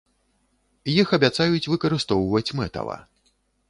[0.93, 3.03] Іх абяцаюць выкарыстоўваць мэтава.